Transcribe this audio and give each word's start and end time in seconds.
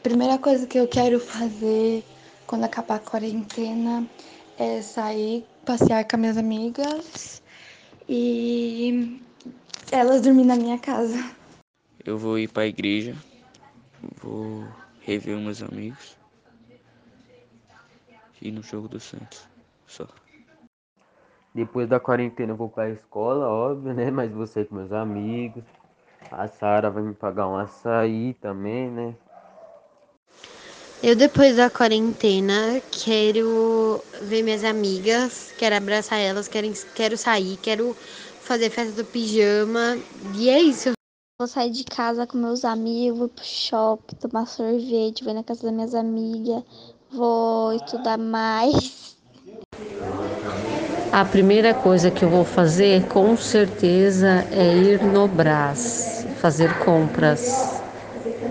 A 0.00 0.02
primeira 0.02 0.38
coisa 0.38 0.66
que 0.66 0.78
eu 0.78 0.88
quero 0.88 1.20
fazer 1.20 2.02
quando 2.46 2.64
acabar 2.64 2.94
a 2.94 2.98
quarentena 2.98 4.08
é 4.56 4.80
sair, 4.80 5.46
passear 5.66 6.08
com 6.08 6.16
as 6.16 6.20
minhas 6.20 6.36
amigas 6.38 7.42
e 8.08 9.20
elas 9.92 10.22
dormir 10.22 10.46
na 10.46 10.56
minha 10.56 10.78
casa. 10.78 11.18
Eu 12.02 12.16
vou 12.16 12.38
ir 12.38 12.48
para 12.48 12.62
a 12.62 12.66
igreja, 12.66 13.14
vou 14.22 14.66
rever 15.02 15.36
meus 15.36 15.62
amigos 15.62 16.16
e 18.40 18.48
ir 18.48 18.52
no 18.52 18.62
jogo 18.62 18.88
do 18.88 18.98
Santos. 18.98 19.46
Só. 19.86 20.08
Depois 21.54 21.86
da 21.86 22.00
quarentena 22.00 22.52
eu 22.52 22.56
vou 22.56 22.70
pra 22.70 22.88
escola, 22.88 23.46
óbvio, 23.46 23.92
né? 23.92 24.10
Mas 24.10 24.32
vou 24.32 24.46
sair 24.46 24.64
com 24.64 24.76
meus 24.76 24.92
amigos. 24.92 25.62
A 26.32 26.48
Sara 26.48 26.88
vai 26.88 27.02
me 27.02 27.12
pagar 27.12 27.46
um 27.46 27.56
açaí 27.56 28.32
também, 28.40 28.90
né? 28.90 29.14
Eu, 31.02 31.16
depois 31.16 31.56
da 31.56 31.70
quarentena, 31.70 32.78
quero 32.90 34.04
ver 34.20 34.42
minhas 34.42 34.62
amigas, 34.62 35.50
quero 35.58 35.74
abraçar 35.74 36.18
elas, 36.20 36.46
quero, 36.46 36.70
quero 36.94 37.16
sair, 37.16 37.56
quero 37.62 37.96
fazer 38.42 38.68
festa 38.68 38.92
do 38.92 39.04
pijama. 39.06 39.96
E 40.36 40.50
é 40.50 40.60
isso. 40.60 40.90
Vou 41.40 41.48
sair 41.48 41.70
de 41.70 41.84
casa 41.84 42.26
com 42.26 42.36
meus 42.36 42.66
amigos, 42.66 43.18
vou 43.18 43.28
pro 43.30 43.42
shopping, 43.42 44.14
tomar 44.16 44.46
sorvete, 44.46 45.24
vou 45.24 45.32
na 45.32 45.42
casa 45.42 45.62
das 45.62 45.72
minhas 45.72 45.94
amigas, 45.94 46.62
vou 47.10 47.72
estudar 47.72 48.18
mais. 48.18 49.16
A 51.10 51.24
primeira 51.24 51.72
coisa 51.72 52.10
que 52.10 52.22
eu 52.22 52.28
vou 52.28 52.44
fazer, 52.44 53.08
com 53.08 53.34
certeza, 53.38 54.46
é 54.52 54.76
ir 54.76 55.02
no 55.02 55.26
Brás, 55.26 56.26
fazer 56.42 56.78
compras, 56.84 57.79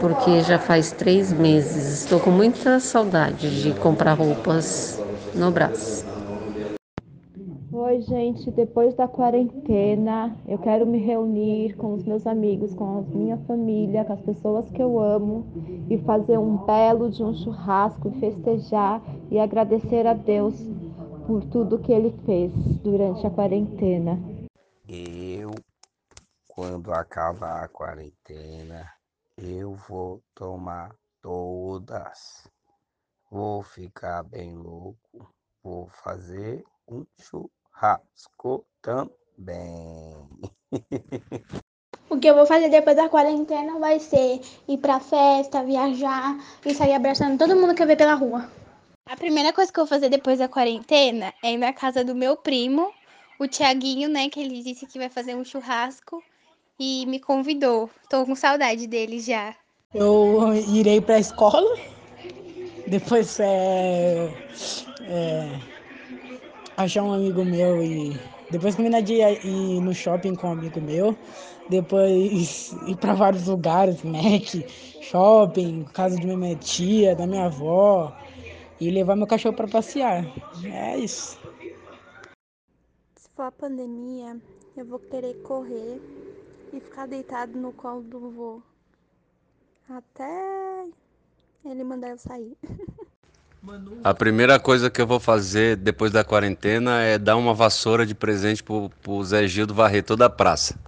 porque 0.00 0.40
já 0.42 0.58
faz 0.58 0.92
três 0.92 1.32
meses. 1.32 2.02
Estou 2.02 2.20
com 2.20 2.30
muita 2.30 2.80
saudade 2.80 3.62
de 3.62 3.72
comprar 3.78 4.14
roupas 4.14 5.00
no 5.34 5.50
Brás. 5.50 6.04
Oi, 7.72 8.00
gente. 8.00 8.50
Depois 8.50 8.94
da 8.94 9.06
quarentena, 9.06 10.36
eu 10.48 10.58
quero 10.58 10.86
me 10.86 10.98
reunir 10.98 11.76
com 11.76 11.94
os 11.94 12.04
meus 12.04 12.26
amigos, 12.26 12.74
com 12.74 12.98
a 12.98 13.02
minha 13.02 13.36
família, 13.46 14.04
com 14.04 14.12
as 14.14 14.20
pessoas 14.22 14.70
que 14.70 14.82
eu 14.82 14.98
amo 14.98 15.46
e 15.88 15.98
fazer 15.98 16.38
um 16.38 16.56
belo 16.64 17.10
de 17.10 17.22
um 17.22 17.34
churrasco, 17.34 18.10
festejar 18.18 19.02
e 19.30 19.38
agradecer 19.38 20.06
a 20.06 20.14
Deus 20.14 20.54
por 21.26 21.44
tudo 21.44 21.78
que 21.78 21.92
ele 21.92 22.14
fez 22.24 22.52
durante 22.82 23.26
a 23.26 23.30
quarentena. 23.30 24.18
Eu, 24.88 25.50
quando 26.48 26.92
acabar 26.92 27.64
a 27.64 27.68
quarentena, 27.68 28.95
eu 29.38 29.74
vou 29.74 30.22
tomar 30.34 30.94
todas. 31.20 32.48
Vou 33.30 33.62
ficar 33.62 34.22
bem 34.22 34.56
louco. 34.56 35.34
Vou 35.62 35.88
fazer 35.88 36.64
um 36.88 37.04
churrasco 37.20 38.66
também. 38.80 40.28
O 42.08 42.18
que 42.18 42.28
eu 42.28 42.36
vou 42.36 42.46
fazer 42.46 42.68
depois 42.68 42.94
da 42.94 43.08
quarentena 43.08 43.80
vai 43.80 43.98
ser 43.98 44.40
ir 44.68 44.78
pra 44.78 45.00
festa, 45.00 45.64
viajar 45.64 46.38
e 46.64 46.72
sair 46.72 46.94
abraçando 46.94 47.36
todo 47.36 47.56
mundo 47.56 47.74
que 47.74 47.82
eu 47.82 47.86
ver 47.86 47.96
pela 47.96 48.14
rua. 48.14 48.48
A 49.10 49.16
primeira 49.16 49.52
coisa 49.52 49.72
que 49.72 49.80
eu 49.80 49.84
vou 49.84 49.88
fazer 49.88 50.08
depois 50.08 50.38
da 50.38 50.48
quarentena 50.48 51.34
é 51.42 51.52
ir 51.52 51.56
na 51.56 51.72
casa 51.72 52.04
do 52.04 52.14
meu 52.14 52.36
primo, 52.36 52.92
o 53.40 53.48
Tiaguinho, 53.48 54.08
né? 54.08 54.28
Que 54.28 54.38
ele 54.38 54.62
disse 54.62 54.86
que 54.86 55.00
vai 55.00 55.08
fazer 55.08 55.34
um 55.34 55.44
churrasco 55.44 56.22
e 56.78 57.06
me 57.06 57.20
convidou. 57.20 57.90
Tô 58.08 58.24
com 58.24 58.34
saudade 58.34 58.86
dele 58.86 59.20
já. 59.20 59.54
Eu 59.94 60.52
irei 60.54 61.00
pra 61.00 61.18
escola, 61.18 61.78
depois 62.86 63.38
é, 63.40 64.28
é, 65.08 65.60
achar 66.76 67.02
um 67.02 67.12
amigo 67.12 67.44
meu 67.44 67.82
e 67.82 68.20
depois 68.50 68.74
combinar 68.74 69.00
de 69.00 69.14
ir 69.14 69.80
no 69.80 69.94
shopping 69.94 70.34
com 70.34 70.48
um 70.48 70.52
amigo 70.52 70.80
meu, 70.80 71.16
depois 71.68 72.72
ir 72.86 72.96
para 72.96 73.14
vários 73.14 73.46
lugares, 73.46 74.02
Mac, 74.02 74.44
shopping, 75.00 75.84
casa 75.94 76.16
de 76.16 76.26
minha 76.26 76.56
tia, 76.56 77.14
da 77.14 77.26
minha 77.26 77.46
avó, 77.46 78.12
e 78.80 78.90
levar 78.90 79.16
meu 79.16 79.26
cachorro 79.26 79.56
para 79.56 79.66
passear. 79.66 80.26
É 80.64 80.96
isso. 80.98 81.38
Se 83.16 83.28
for 83.34 83.44
a 83.44 83.52
pandemia, 83.52 84.36
eu 84.76 84.84
vou 84.84 84.98
querer 84.98 85.34
correr 85.42 86.00
e 86.72 86.80
ficar 86.80 87.06
deitado 87.06 87.58
no 87.58 87.72
colo 87.72 88.02
do 88.02 88.30
vô 88.30 88.62
até 89.88 90.84
ele 91.64 91.84
mandar 91.84 92.10
eu 92.10 92.18
sair. 92.18 92.56
A 94.04 94.14
primeira 94.14 94.60
coisa 94.60 94.90
que 94.90 95.00
eu 95.00 95.06
vou 95.06 95.18
fazer 95.18 95.76
depois 95.76 96.12
da 96.12 96.24
quarentena 96.24 97.02
é 97.02 97.18
dar 97.18 97.36
uma 97.36 97.52
vassoura 97.52 98.06
de 98.06 98.14
presente 98.14 98.62
pro, 98.62 98.90
pro 99.02 99.24
Zé 99.24 99.46
Gildo 99.48 99.74
varrer 99.74 100.04
toda 100.04 100.26
a 100.26 100.30
praça. 100.30 100.78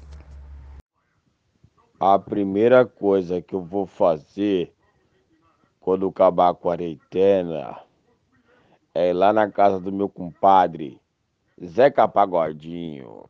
A 1.98 2.18
primeira 2.18 2.86
coisa 2.86 3.42
que 3.42 3.54
eu 3.54 3.62
vou 3.62 3.86
fazer 3.86 4.72
quando 5.88 6.06
acabar 6.06 6.50
a 6.50 6.54
quarentena, 6.54 7.80
é 8.94 9.08
ir 9.08 9.14
lá 9.14 9.32
na 9.32 9.50
casa 9.50 9.80
do 9.80 9.90
meu 9.90 10.06
compadre, 10.06 11.00
Zeca 11.64 12.06
Pagodinho. 12.06 13.24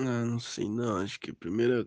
Ah, 0.00 0.24
não 0.24 0.40
sei 0.40 0.68
não, 0.68 0.96
acho 0.96 1.20
que 1.20 1.30
a 1.30 1.34
primeira 1.34 1.86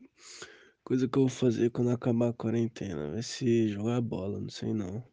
coisa 0.83 1.07
que 1.07 1.17
eu 1.17 1.23
vou 1.23 1.29
fazer 1.29 1.69
quando 1.71 1.91
acabar 1.91 2.29
a 2.29 2.33
quarentena 2.33 3.11
vai 3.11 3.23
ser 3.23 3.69
jogar 3.69 4.01
bola, 4.01 4.39
não 4.39 4.49
sei 4.49 4.73
não. 4.73 5.12